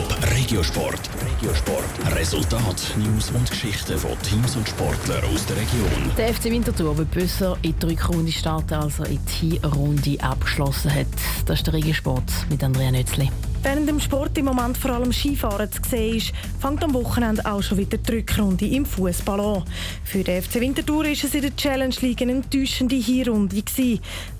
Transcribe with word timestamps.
Top 0.00 0.16
Regiosport. 0.34 1.10
Regiosport. 1.20 2.16
Resultat, 2.16 2.94
News 2.96 3.30
und 3.32 3.50
Geschichten 3.50 3.98
von 3.98 4.12
Teams 4.22 4.56
und 4.56 4.66
Sportlern 4.66 5.22
aus 5.24 5.44
der 5.44 5.56
Region. 5.56 6.10
Der 6.16 6.32
FC 6.32 6.44
Winterthur 6.44 6.96
wird 6.96 7.10
besser 7.10 7.58
in 7.60 7.78
die 7.78 7.86
Rückrunde 7.86 8.32
starten, 8.32 8.74
als 8.74 8.98
er 8.98 9.10
in 9.10 9.20
die 9.42 9.58
Runde 9.58 10.16
abgeschlossen 10.22 10.94
hat. 10.94 11.06
Das 11.44 11.58
ist 11.58 11.66
der 11.66 11.74
Regiosport 11.74 12.30
mit 12.48 12.64
Andrea 12.64 12.90
Nötzli. 12.90 13.30
Während 13.62 13.88
dem 13.88 14.00
Sport 14.00 14.38
im 14.38 14.46
Moment 14.46 14.78
vor 14.78 14.92
allem 14.92 15.12
Skifahren 15.12 15.70
zu 15.70 15.82
sehen 15.86 16.16
ist, 16.16 16.32
fängt 16.60 16.82
am 16.82 16.94
Wochenende 16.94 17.44
auch 17.44 17.62
schon 17.62 17.76
wieder 17.76 17.98
die 17.98 18.12
Rückrunde 18.12 18.66
im 18.66 18.86
Fußball 18.86 19.38
an. 19.38 19.64
Für 20.02 20.24
den 20.24 20.42
FC 20.42 20.60
Winterthur 20.60 21.04
ist 21.04 21.24
es 21.24 21.34
in 21.34 21.42
der 21.42 21.54
Challenge 21.54 21.94
League 22.00 22.22
eine 22.22 22.32
enttäuschende 22.32 22.96
Hinrunde. 22.96 23.62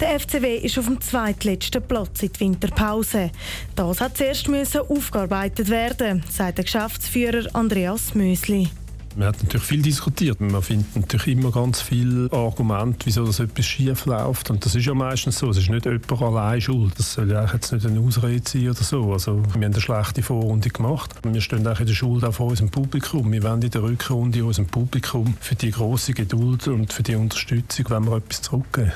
Der 0.00 0.18
FCW 0.18 0.56
ist 0.56 0.78
auf 0.78 0.86
dem 0.86 1.00
zweitletzten 1.02 1.82
Platz 1.82 2.22
in 2.22 2.32
der 2.32 2.40
Winterpause. 2.40 3.30
Das 3.76 4.00
hat 4.00 4.16
zuerst 4.16 4.48
aufgearbeitet 4.48 5.68
werden, 5.68 6.24
sagt 6.30 6.56
der 6.56 6.64
Geschäftsführer 6.64 7.46
Andreas 7.54 8.14
Mösli. 8.14 8.70
Man 9.16 9.28
hat 9.28 9.42
natürlich 9.42 9.66
viel 9.66 9.82
diskutiert. 9.82 10.40
Man 10.40 10.62
findet 10.62 10.94
natürlich 10.94 11.28
immer 11.28 11.50
ganz 11.50 11.80
viele 11.80 12.30
Argumente, 12.32 13.06
wieso 13.06 13.26
das 13.26 13.40
etwas 13.40 13.66
schief 13.66 14.06
läuft. 14.06 14.50
Und 14.50 14.64
das 14.64 14.74
ist 14.74 14.86
ja 14.86 14.94
meistens 14.94 15.38
so. 15.38 15.50
Es 15.50 15.58
ist 15.58 15.68
nicht 15.68 15.84
jemand 15.84 16.22
allein 16.22 16.60
schuld. 16.60 16.92
Das 16.96 17.14
soll 17.14 17.30
ja 17.30 17.44
jetzt 17.52 17.72
nicht 17.72 17.86
eine 17.86 18.00
Ausrede 18.00 18.48
sein 18.48 18.68
oder 18.70 18.82
so. 18.82 19.12
Also, 19.12 19.42
wir 19.44 19.52
haben 19.52 19.64
eine 19.64 19.80
schlechte 19.80 20.22
Vorrunde 20.22 20.70
gemacht. 20.70 21.14
Wir 21.22 21.40
stehen 21.40 21.66
auch 21.66 21.80
in 21.80 21.86
der 21.86 21.94
Schuld 21.94 22.24
auch 22.24 22.34
von 22.34 22.48
unserem 22.48 22.70
Publikum. 22.70 23.30
Wir 23.32 23.42
wollen 23.42 23.62
in 23.62 23.70
der 23.70 23.82
Rückrunde 23.82 24.44
unserem 24.44 24.66
Publikum 24.68 25.34
für 25.40 25.54
die 25.54 25.70
große 25.70 26.14
Geduld 26.14 26.68
und 26.68 26.92
für 26.92 27.02
die 27.02 27.16
Unterstützung 27.16 27.86
wenn 27.90 28.06
wir 28.06 28.16
etwas 28.16 28.42
zurückgeben. 28.42 28.92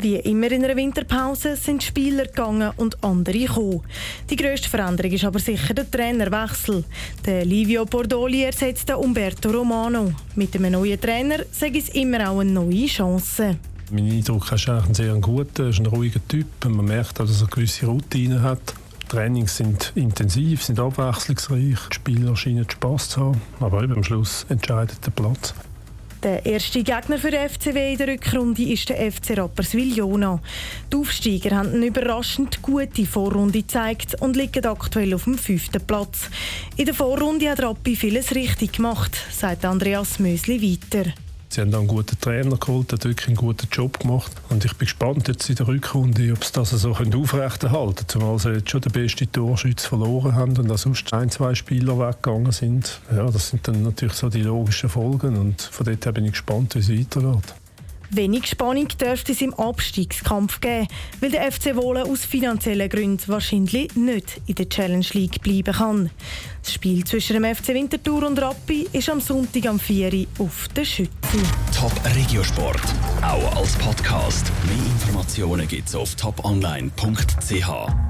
Wie 0.00 0.14
immer 0.14 0.52
in 0.52 0.64
einer 0.64 0.76
Winterpause 0.76 1.56
sind 1.56 1.82
Spieler 1.82 2.26
gegangen 2.26 2.70
und 2.76 3.02
andere 3.02 3.36
gekommen. 3.36 3.80
Die 4.30 4.36
grösste 4.36 4.68
Veränderung 4.68 5.10
ist 5.10 5.24
aber 5.24 5.40
sicher 5.40 5.74
der 5.74 5.90
Trainerwechsel. 5.90 6.84
Der 7.26 7.44
Livio 7.44 7.84
Bordoli 7.84 8.44
ersetzt 8.44 8.94
Umberto 8.94 9.50
Romano. 9.50 10.12
Mit 10.36 10.54
einem 10.54 10.70
neuen 10.70 11.00
Trainer 11.00 11.38
sage 11.50 11.80
es 11.80 11.88
immer 11.88 12.30
auch 12.30 12.38
eine 12.38 12.52
neue 12.52 12.86
Chance. 12.86 13.56
Mein 13.90 14.08
Eindruck 14.08 14.52
ist 14.52 14.68
eigentlich 14.68 14.86
ein 14.86 14.94
sehr 14.94 15.14
guter, 15.14 15.68
ist 15.68 15.80
ein 15.80 15.86
ruhiger 15.86 16.20
Typ. 16.28 16.46
Man 16.64 16.84
merkt 16.84 17.18
dass 17.18 17.30
er 17.30 17.38
eine 17.40 17.48
gewisse 17.48 17.86
Routine 17.86 18.40
hat. 18.40 18.74
Die 19.02 19.06
Trainings 19.08 19.56
sind 19.56 19.92
intensiv, 19.96 20.62
sind 20.62 20.78
abwechslungsreich. 20.78 21.88
Die 21.90 21.94
Spieler 21.94 22.36
scheinen 22.36 22.70
Spass 22.70 23.08
zu 23.08 23.20
haben. 23.20 23.40
Aber 23.58 23.82
am 23.82 24.04
Schluss 24.04 24.46
entscheidet 24.48 25.04
der 25.04 25.10
Platz. 25.10 25.54
Der 26.24 26.44
erste 26.44 26.82
Gegner 26.82 27.16
für 27.16 27.30
den 27.30 27.48
FCW 27.48 27.92
in 27.92 27.98
der 27.98 28.08
Rückrunde 28.08 28.62
ist 28.62 28.88
der 28.88 29.12
FC 29.12 29.38
Rapperswil-Jona. 29.38 30.40
Die 30.92 30.96
Aufsteiger 30.96 31.56
haben 31.56 31.72
eine 31.72 31.86
überraschend 31.86 32.60
gute 32.60 33.06
Vorrunde 33.06 33.60
gezeigt 33.60 34.20
und 34.20 34.34
liegen 34.34 34.66
aktuell 34.66 35.14
auf 35.14 35.24
dem 35.24 35.38
fünften 35.38 35.80
Platz. 35.86 36.28
In 36.76 36.86
der 36.86 36.94
Vorrunde 36.94 37.48
hat 37.48 37.62
Rappi 37.62 37.94
vieles 37.94 38.34
richtig 38.34 38.72
gemacht, 38.72 39.16
sagt 39.30 39.64
Andreas 39.64 40.18
Mösli 40.18 40.60
weiter. 40.60 41.12
Sie 41.50 41.62
haben 41.62 41.74
einen 41.74 41.86
guten 41.86 42.20
Trainer 42.20 42.56
geholt, 42.56 42.92
hat 42.92 43.04
wirklich 43.04 43.28
einen 43.28 43.36
guten 43.36 43.68
Job 43.72 43.98
gemacht. 44.00 44.32
Und 44.50 44.64
ich 44.64 44.76
bin 44.76 44.86
gespannt 44.86 45.28
jetzt 45.28 45.48
in 45.48 45.56
der 45.56 45.66
Rückrunde, 45.66 46.32
ob 46.32 46.44
sie 46.44 46.52
das 46.52 46.70
so 46.70 46.90
aufrechterhalten 46.90 47.94
können. 47.94 48.08
Zumal 48.08 48.38
sie 48.38 48.50
jetzt 48.50 48.70
schon 48.70 48.82
den 48.82 48.92
besten 48.92 49.32
Torschütz 49.32 49.86
verloren 49.86 50.34
haben 50.34 50.56
und 50.56 50.76
sonst 50.78 51.12
ein, 51.14 51.30
zwei 51.30 51.54
Spieler 51.54 51.98
weggegangen 51.98 52.52
sind. 52.52 53.00
Ja, 53.10 53.30
das 53.30 53.48
sind 53.48 53.66
dann 53.66 53.82
natürlich 53.82 54.14
so 54.14 54.28
die 54.28 54.42
logischen 54.42 54.90
Folgen. 54.90 55.36
Und 55.36 55.62
von 55.62 55.86
dort 55.86 56.04
her 56.04 56.12
bin 56.12 56.26
ich 56.26 56.32
gespannt, 56.32 56.74
wie 56.74 56.80
es 56.80 56.90
weitergeht. 56.90 57.54
Wenig 58.10 58.46
Spannung 58.46 58.88
dürfte 58.88 59.32
es 59.32 59.42
im 59.42 59.52
Abstiegskampf 59.54 60.60
geben, 60.60 60.88
weil 61.20 61.30
der 61.30 61.50
FC 61.50 61.76
Wohlen 61.76 62.04
aus 62.04 62.24
finanziellen 62.24 62.88
Gründen 62.88 63.28
wahrscheinlich 63.28 63.94
nicht 63.96 64.40
in 64.46 64.54
der 64.54 64.68
Challenge 64.68 65.06
League 65.12 65.42
bleiben 65.42 65.74
kann. 65.74 66.10
Das 66.62 66.72
Spiel 66.72 67.04
zwischen 67.04 67.34
dem 67.34 67.54
FC 67.54 67.68
Winterthur 67.68 68.26
und 68.26 68.40
Rappi 68.40 68.88
ist 68.92 69.08
am 69.10 69.20
Sonntag 69.20 69.66
am 69.66 69.78
4 69.78 70.12
Uhr 70.12 70.26
auf 70.38 70.68
der 70.74 70.84
Schütze. 70.84 71.10
Top 71.76 71.92
Regiosport, 72.14 72.82
auch 73.22 73.56
als 73.56 73.74
Podcast. 73.76 74.50
Mehr 74.66 74.86
Informationen 74.86 75.68
gibt 75.68 75.88
es 75.88 75.94
auf 75.94 76.14
toponline.ch. 76.14 78.08